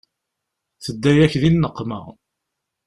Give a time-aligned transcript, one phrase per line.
[0.83, 1.99] Tedda-yak di nneqma.